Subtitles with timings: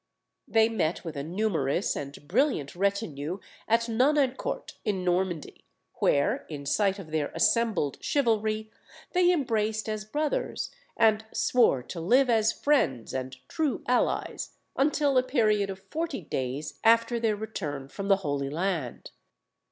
[0.47, 5.63] They met with a numerous and brilliant retinue at Nonancourt in Normandy,
[5.99, 8.71] where, in sight of their assembled chivalry,
[9.11, 15.23] they embraced as brothers, and swore to live as friends and true allies, until a
[15.23, 19.11] period of forty days after their return from the Holy Land.